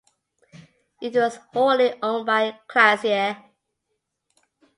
It 0.99 1.13
was 1.13 1.37
wholly 1.53 1.93
owned 2.01 2.25
by 2.25 2.57
Clasair. 2.67 3.37